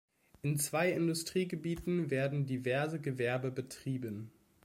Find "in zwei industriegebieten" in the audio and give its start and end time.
0.41-2.09